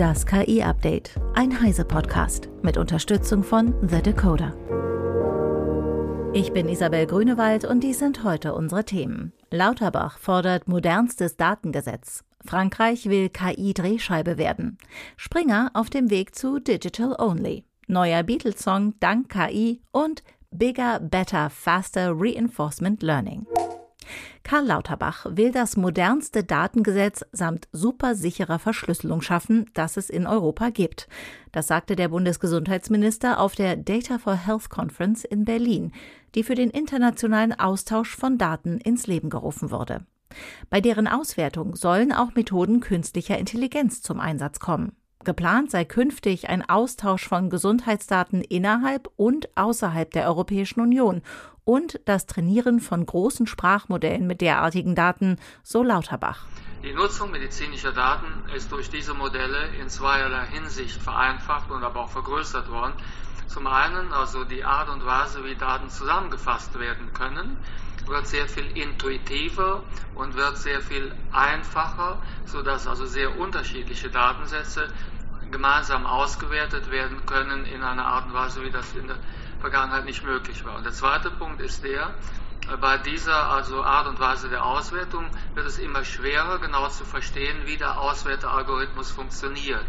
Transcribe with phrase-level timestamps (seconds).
[0.00, 4.56] Das KI-Update, ein Heise-Podcast mit Unterstützung von The Decoder.
[6.32, 9.34] Ich bin Isabel Grünewald und dies sind heute unsere Themen.
[9.50, 12.24] Lauterbach fordert modernstes Datengesetz.
[12.42, 14.78] Frankreich will KI-Drehscheibe werden.
[15.18, 17.66] Springer auf dem Weg zu Digital Only.
[17.86, 23.44] Neuer Beatles-Song dank KI und Bigger, Better, Faster Reinforcement Learning.
[24.42, 31.08] Karl Lauterbach will das modernste Datengesetz samt supersicherer Verschlüsselung schaffen, das es in Europa gibt.
[31.52, 35.92] Das sagte der Bundesgesundheitsminister auf der Data for Health Conference in Berlin,
[36.34, 40.06] die für den internationalen Austausch von Daten ins Leben gerufen wurde.
[40.68, 44.92] Bei deren Auswertung sollen auch Methoden künstlicher Intelligenz zum Einsatz kommen.
[45.22, 51.20] Geplant sei künftig ein Austausch von Gesundheitsdaten innerhalb und außerhalb der Europäischen Union
[51.64, 56.46] und das Trainieren von großen Sprachmodellen mit derartigen Daten, so Lauterbach.
[56.82, 62.10] Die Nutzung medizinischer Daten ist durch diese Modelle in zweierlei Hinsicht vereinfacht und aber auch
[62.10, 62.94] vergrößert worden.
[63.46, 67.58] Zum einen also die Art und Weise, wie Daten zusammengefasst werden können,
[68.06, 69.82] wird sehr viel intuitiver
[70.14, 74.88] und wird sehr viel einfacher, sodass also sehr unterschiedliche Datensätze
[75.50, 79.16] gemeinsam ausgewertet werden können in einer Art und Weise, wie das in der
[79.60, 80.76] Vergangenheit nicht möglich war.
[80.76, 82.14] Und der zweite Punkt ist der,
[82.68, 87.04] äh, bei dieser also Art und Weise der Auswertung wird es immer schwerer, genau zu
[87.04, 89.86] verstehen, wie der Auswertealgorithmus funktioniert.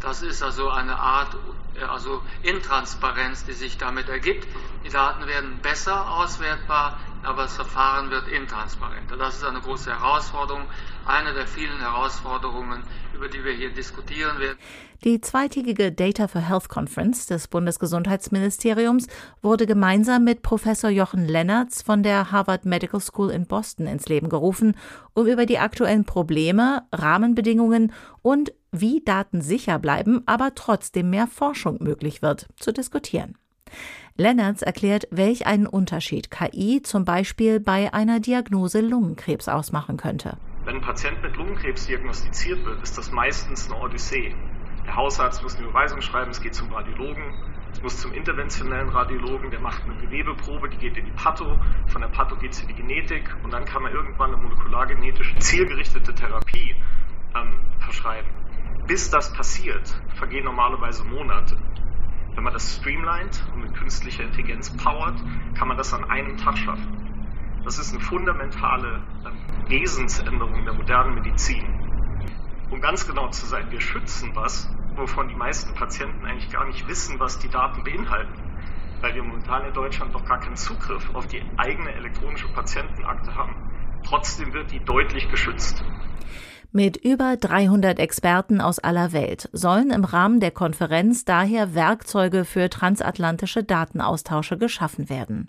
[0.00, 1.36] Das ist also eine Art
[1.74, 4.46] äh, also Intransparenz, die sich damit ergibt.
[4.84, 9.16] Die Daten werden besser auswertbar, aber das Verfahren wird intransparenter.
[9.16, 10.66] Das ist eine große Herausforderung,
[11.04, 12.82] eine der vielen Herausforderungen,
[13.20, 14.56] über die wir hier diskutieren werden.
[15.04, 19.08] Die zweitägige Data for Health Conference des Bundesgesundheitsministeriums
[19.42, 24.30] wurde gemeinsam mit Professor Jochen Lennertz von der Harvard Medical School in Boston ins Leben
[24.30, 24.74] gerufen,
[25.12, 31.76] um über die aktuellen Probleme, Rahmenbedingungen und wie Daten sicher bleiben, aber trotzdem mehr Forschung
[31.80, 33.36] möglich wird, zu diskutieren.
[34.16, 40.38] Lennertz erklärt, welch einen Unterschied KI zum Beispiel bei einer Diagnose Lungenkrebs ausmachen könnte.
[40.64, 44.34] Wenn ein Patient mit Lungenkrebs diagnostiziert wird, ist das meistens eine Odyssee.
[44.84, 47.34] Der Hausarzt muss eine Überweisung schreiben, es geht zum Radiologen,
[47.72, 52.02] es muss zum interventionellen Radiologen, der macht eine Gewebeprobe, die geht in die Patho, von
[52.02, 56.14] der Patho geht es in die Genetik und dann kann man irgendwann eine molekulargenetische zielgerichtete
[56.14, 56.74] Therapie
[57.34, 58.28] ähm, verschreiben.
[58.86, 61.56] Bis das passiert, vergehen normalerweise Monate.
[62.34, 65.22] Wenn man das streamlined und mit künstlicher Intelligenz powert,
[65.54, 67.09] kann man das an einem Tag schaffen.
[67.64, 71.64] Das ist eine fundamentale ähm, Wesensänderung der modernen Medizin.
[72.70, 76.88] Um ganz genau zu sein, wir schützen was, wovon die meisten Patienten eigentlich gar nicht
[76.88, 78.32] wissen, was die Daten beinhalten.
[79.00, 83.54] Weil wir momentan in Deutschland noch gar keinen Zugriff auf die eigene elektronische Patientenakte haben.
[84.04, 85.84] Trotzdem wird die deutlich geschützt.
[86.72, 92.70] Mit über 300 Experten aus aller Welt sollen im Rahmen der Konferenz daher Werkzeuge für
[92.70, 95.48] transatlantische Datenaustausche geschaffen werden.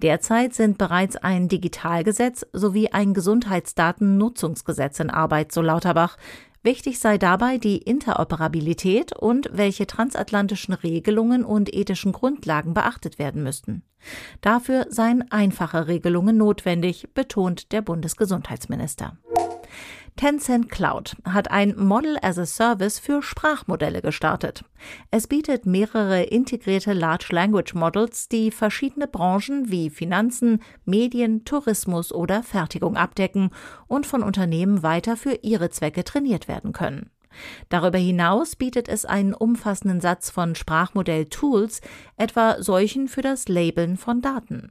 [0.00, 6.16] Derzeit sind bereits ein Digitalgesetz sowie ein Gesundheitsdatennutzungsgesetz in Arbeit, so Lauterbach.
[6.62, 13.82] Wichtig sei dabei die Interoperabilität und welche transatlantischen Regelungen und ethischen Grundlagen beachtet werden müssten.
[14.40, 19.16] Dafür seien einfache Regelungen notwendig, betont der Bundesgesundheitsminister.
[20.20, 24.62] Tencent Cloud hat ein Model as a Service für Sprachmodelle gestartet.
[25.10, 32.42] Es bietet mehrere integrierte Large Language Models, die verschiedene Branchen wie Finanzen, Medien, Tourismus oder
[32.42, 33.48] Fertigung abdecken
[33.86, 37.08] und von Unternehmen weiter für ihre Zwecke trainiert werden können.
[37.70, 41.80] Darüber hinaus bietet es einen umfassenden Satz von Sprachmodell-Tools,
[42.18, 44.70] etwa solchen für das Labeln von Daten.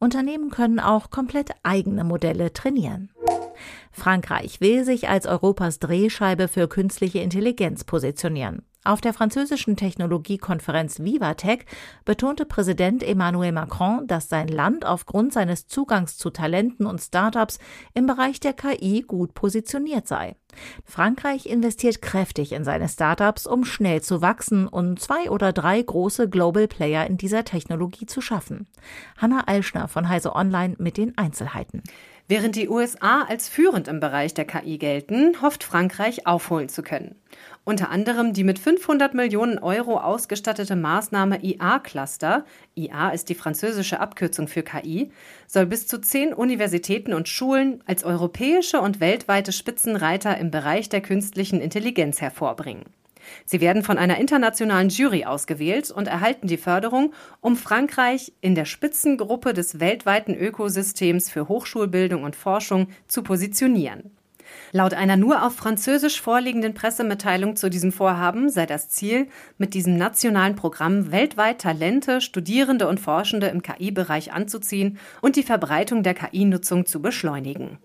[0.00, 3.10] Unternehmen können auch komplett eigene Modelle trainieren.
[3.98, 8.62] Frankreich will sich als Europas Drehscheibe für künstliche Intelligenz positionieren.
[8.84, 11.66] Auf der französischen Technologiekonferenz Vivatech
[12.06, 17.58] betonte Präsident Emmanuel Macron, dass sein Land aufgrund seines Zugangs zu Talenten und Startups
[17.92, 20.36] im Bereich der KI gut positioniert sei.
[20.84, 26.30] Frankreich investiert kräftig in seine Startups, um schnell zu wachsen und zwei oder drei große
[26.30, 28.68] Global Player in dieser Technologie zu schaffen.
[29.18, 31.82] Hanna Alschner von Heise Online mit den Einzelheiten.
[32.30, 37.14] Während die USA als führend im Bereich der KI gelten, hofft Frankreich aufholen zu können.
[37.64, 42.44] Unter anderem die mit 500 Millionen Euro ausgestattete Maßnahme IA-Cluster,
[42.76, 45.10] IA ist die französische Abkürzung für KI,
[45.46, 51.00] soll bis zu zehn Universitäten und Schulen als europäische und weltweite Spitzenreiter im Bereich der
[51.00, 52.84] künstlichen Intelligenz hervorbringen.
[53.44, 58.64] Sie werden von einer internationalen Jury ausgewählt und erhalten die Förderung, um Frankreich in der
[58.64, 64.10] Spitzengruppe des weltweiten Ökosystems für Hochschulbildung und Forschung zu positionieren.
[64.72, 69.96] Laut einer nur auf Französisch vorliegenden Pressemitteilung zu diesem Vorhaben sei das Ziel, mit diesem
[69.96, 76.86] nationalen Programm weltweit Talente, Studierende und Forschende im KI-Bereich anzuziehen und die Verbreitung der KI-Nutzung
[76.86, 77.78] zu beschleunigen.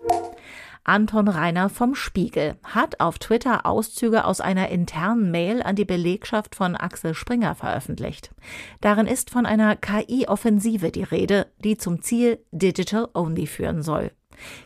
[0.86, 6.56] Anton Reiner vom Spiegel hat auf Twitter Auszüge aus einer internen Mail an die Belegschaft
[6.56, 8.32] von Axel Springer veröffentlicht.
[8.82, 14.12] Darin ist von einer KI-Offensive die Rede, die zum Ziel Digital Only führen soll.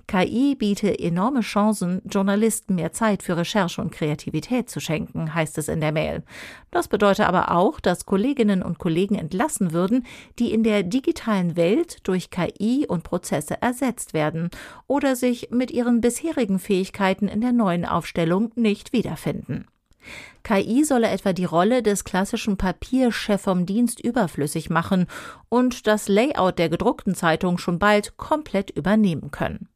[0.07, 5.67] KI biete enorme Chancen, Journalisten mehr Zeit für Recherche und Kreativität zu schenken, heißt es
[5.67, 6.23] in der Mail.
[6.71, 10.05] Das bedeutet aber auch, dass Kolleginnen und Kollegen entlassen würden,
[10.39, 14.49] die in der digitalen Welt durch KI und Prozesse ersetzt werden
[14.87, 19.65] oder sich mit ihren bisherigen Fähigkeiten in der neuen Aufstellung nicht wiederfinden.
[20.43, 25.07] KI solle etwa die Rolle des klassischen Papierchef vom Dienst überflüssig machen
[25.49, 29.69] und das Layout der gedruckten Zeitung schon bald komplett übernehmen können.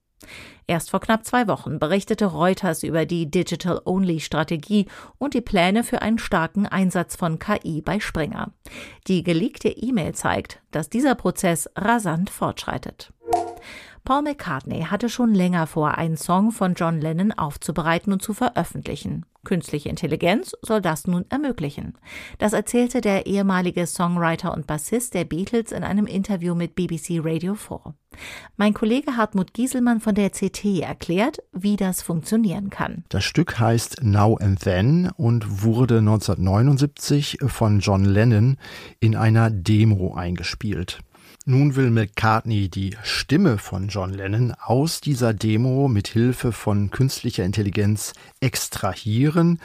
[0.67, 4.85] Erst vor knapp zwei Wochen berichtete Reuters über die Digital-Only-Strategie
[5.17, 8.53] und die Pläne für einen starken Einsatz von KI bei Springer.
[9.07, 13.11] Die geleakte E-Mail zeigt, dass dieser Prozess rasant fortschreitet.
[14.03, 19.25] Paul McCartney hatte schon länger vor, einen Song von John Lennon aufzubereiten und zu veröffentlichen.
[19.43, 21.95] Künstliche Intelligenz soll das nun ermöglichen.
[22.37, 27.55] Das erzählte der ehemalige Songwriter und Bassist der Beatles in einem Interview mit BBC Radio
[27.55, 27.95] 4.
[28.57, 33.03] Mein Kollege Hartmut Gieselmann von der CT erklärt, wie das funktionieren kann.
[33.09, 38.57] Das Stück heißt Now and Then und wurde 1979 von John Lennon
[38.99, 40.99] in einer Demo eingespielt.
[41.45, 47.43] Nun will McCartney die Stimme von John Lennon aus dieser Demo mit Hilfe von künstlicher
[47.43, 49.59] Intelligenz extrahieren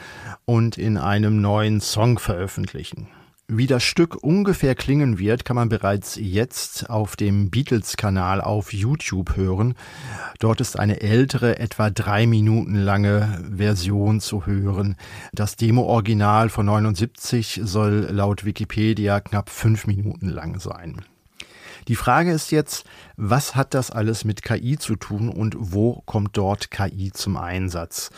[0.45, 3.09] und in einem neuen Song veröffentlichen.
[3.47, 9.35] Wie das Stück ungefähr klingen wird, kann man bereits jetzt auf dem Beatles-Kanal auf YouTube
[9.35, 9.75] hören.
[10.39, 14.95] Dort ist eine ältere, etwa drei Minuten lange Version zu hören.
[15.31, 21.05] Das Demo-Original von 79 soll laut Wikipedia knapp fünf Minuten lang sein.
[21.87, 22.85] Die Frage ist jetzt,
[23.15, 28.09] was hat das alles mit KI zu tun und wo kommt dort KI zum Einsatz?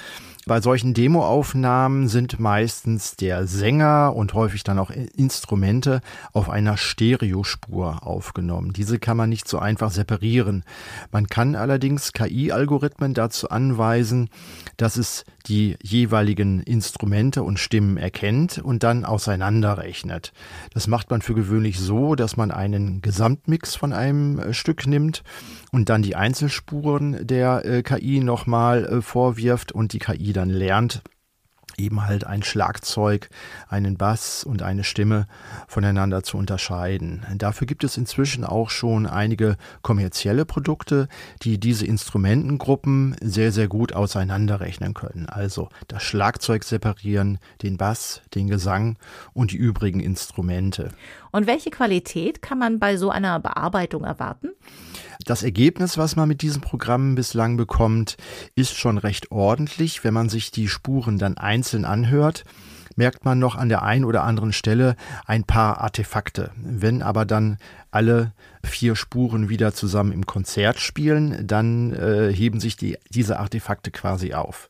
[0.50, 6.02] Bei solchen Demoaufnahmen sind meistens der Sänger und häufig dann auch Instrumente
[6.34, 8.74] auf einer Stereospur aufgenommen.
[8.74, 10.64] Diese kann man nicht so einfach separieren.
[11.12, 14.32] Man kann allerdings KI-Algorithmen dazu anweisen,
[14.78, 20.32] dass es die jeweiligen Instrumente und Stimmen erkennt und dann auseinanderrechnet.
[20.74, 25.24] Das macht man für gewöhnlich so, dass man einen Gesamtmix von einem äh, Stück nimmt
[25.72, 31.02] und dann die Einzelspuren der äh, KI nochmal äh, vorwirft und die KI dann lernt,
[31.80, 33.30] eben halt ein Schlagzeug,
[33.68, 35.28] einen Bass und eine Stimme
[35.68, 37.26] voneinander zu unterscheiden.
[37.36, 41.08] Dafür gibt es inzwischen auch schon einige kommerzielle Produkte,
[41.42, 45.28] die diese Instrumentengruppen sehr, sehr gut auseinanderrechnen können.
[45.28, 48.98] Also das Schlagzeug separieren, den Bass, den Gesang
[49.34, 50.92] und die übrigen Instrumente.
[51.32, 54.50] Und welche Qualität kann man bei so einer Bearbeitung erwarten?
[55.26, 58.16] Das Ergebnis, was man mit diesem Programm bislang bekommt,
[58.56, 60.04] ist schon recht ordentlich.
[60.04, 62.46] Wenn man sich die Spuren dann einzeln anhört,
[62.96, 64.96] merkt man noch an der einen oder anderen Stelle
[65.26, 66.52] ein paar Artefakte.
[66.58, 67.58] Wenn aber dann
[67.92, 68.34] alle
[68.64, 74.34] vier Spuren wieder zusammen im Konzert spielen, dann äh, heben sich die, diese Artefakte quasi
[74.34, 74.70] auf.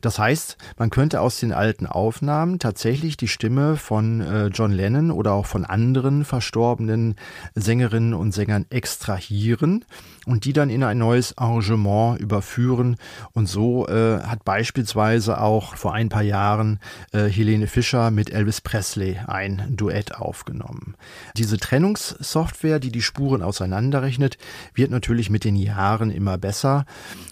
[0.00, 5.10] Das heißt, man könnte aus den alten Aufnahmen tatsächlich die Stimme von äh, John Lennon
[5.10, 7.16] oder auch von anderen verstorbenen
[7.54, 9.84] Sängerinnen und Sängern extrahieren
[10.26, 12.96] und die dann in ein neues Arrangement überführen.
[13.32, 16.80] Und so äh, hat beispielsweise auch vor ein paar Jahren
[17.12, 20.94] äh, Helene Fischer mit Elvis Presley ein Duett aufgenommen.
[21.36, 24.38] Diese Trennungssoftware, die die Spuren auseinanderrechnet,
[24.74, 26.86] wird natürlich mit den Jahren immer besser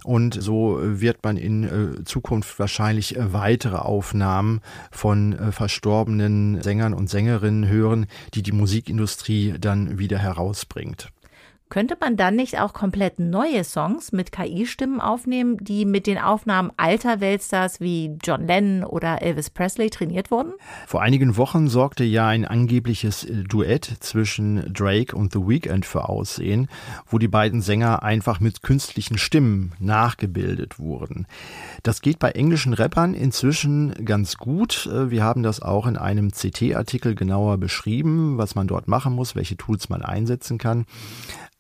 [0.05, 2.05] und so wird man in äh,
[2.59, 9.99] Wahrscheinlich äh, weitere Aufnahmen von äh, verstorbenen Sängern und Sängerinnen hören, die die Musikindustrie dann
[9.99, 11.11] wieder herausbringt.
[11.73, 16.71] Könnte man dann nicht auch komplett neue Songs mit KI-Stimmen aufnehmen, die mit den Aufnahmen
[16.77, 20.53] alter Weltstars wie John Lennon oder Elvis Presley trainiert wurden?
[20.87, 26.69] Vor einigen Wochen sorgte ja ein angebliches Duett zwischen Drake und The Weeknd für Aussehen,
[27.07, 31.27] wo die beiden Sänger einfach mit künstlichen Stimmen nachgebildet wurden.
[31.85, 34.91] Das geht bei englischen Rappern inzwischen ganz gut.
[34.93, 39.57] Wir haben das auch in einem CT-Artikel genauer beschrieben, was man dort machen muss, welche
[39.57, 40.85] Tools man einsetzen kann.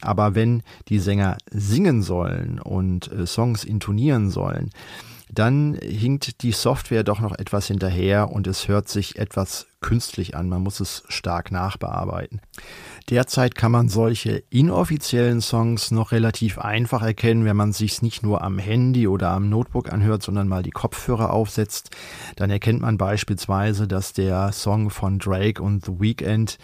[0.03, 4.71] Aber wenn die Sänger singen sollen und äh, Songs intonieren sollen,
[5.33, 10.49] dann hinkt die Software doch noch etwas hinterher und es hört sich etwas künstlich an,
[10.49, 12.41] man muss es stark nachbearbeiten.
[13.11, 18.43] Derzeit kann man solche inoffiziellen Songs noch relativ einfach erkennen, wenn man sich nicht nur
[18.43, 21.91] am Handy oder am Notebook anhört, sondern mal die Kopfhörer aufsetzt.
[22.37, 26.59] Dann erkennt man beispielsweise, dass der Song von Drake und The Weeknd,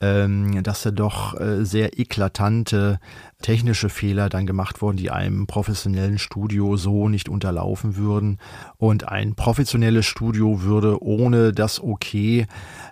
[0.00, 2.98] ähm, dass er doch äh, sehr eklatante
[3.42, 8.38] technische Fehler dann gemacht wurden, die einem professionellen Studio so nicht unterlaufen würden.
[8.78, 12.46] Und ein professionelles Studio würde ohne das Okay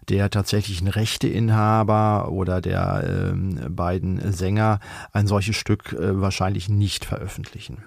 [0.08, 4.80] der tatsächlichen Rechteinhaber oder der äh, beiden Sänger
[5.12, 7.84] ein solches Stück äh, wahrscheinlich nicht veröffentlichen.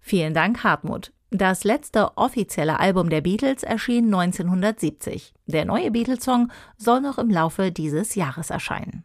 [0.00, 1.12] Vielen Dank, Hartmut.
[1.30, 5.34] Das letzte offizielle Album der Beatles erschien 1970.
[5.46, 9.04] Der neue Beatles-Song soll noch im Laufe dieses Jahres erscheinen.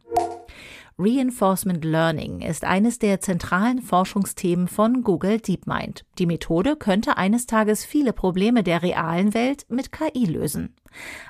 [1.04, 6.06] Reinforcement Learning ist eines der zentralen Forschungsthemen von Google DeepMind.
[6.18, 10.76] Die Methode könnte eines Tages viele Probleme der realen Welt mit KI lösen.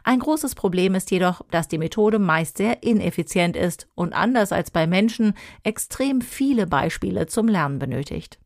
[0.04, 4.70] Ein großes Problem ist jedoch, dass die Methode meist sehr ineffizient ist und anders als
[4.70, 8.38] bei Menschen extrem viele Beispiele zum Lernen benötigt.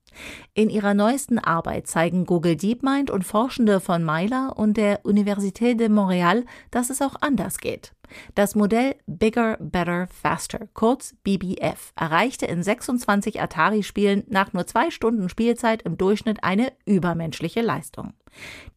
[0.54, 5.90] In ihrer neuesten Arbeit zeigen Google DeepMind und Forschende von Myla und der Université de
[5.90, 7.94] Montréal, dass es auch anders geht.
[8.36, 15.30] Das Modell Bigger, Better, Faster, kurz BBF, erreichte in 26 Atari-Spielen nach nur zwei Stunden
[15.30, 18.14] Spielzeit im Durchschnitt eine übermenschliche Leistung.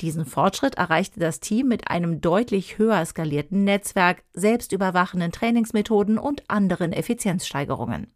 [0.00, 6.92] Diesen Fortschritt erreichte das Team mit einem deutlich höher skalierten Netzwerk, selbstüberwachenden Trainingsmethoden und anderen
[6.92, 8.09] Effizienzsteigerungen.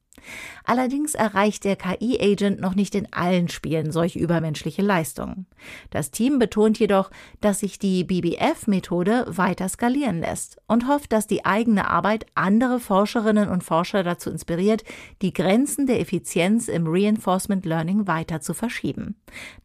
[0.65, 5.47] Allerdings erreicht der KI-Agent noch nicht in allen Spielen solch übermenschliche Leistungen.
[5.91, 11.45] Das Team betont jedoch, dass sich die BBF-Methode weiter skalieren lässt und hofft, dass die
[11.45, 14.85] eigene Arbeit andere Forscherinnen und Forscher dazu inspiriert,
[15.23, 19.17] die Grenzen der Effizienz im Reinforcement Learning weiter zu verschieben.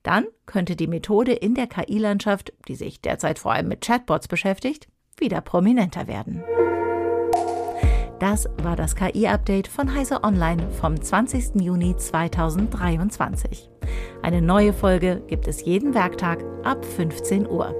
[0.03, 4.87] Dann könnte die Methode in der KI-Landschaft, die sich derzeit vor allem mit Chatbots beschäftigt,
[5.17, 6.43] wieder prominenter werden.
[8.19, 11.61] Das war das KI-Update von Heise Online vom 20.
[11.61, 13.69] Juni 2023.
[14.21, 17.73] Eine neue Folge gibt es jeden Werktag ab 15 Uhr.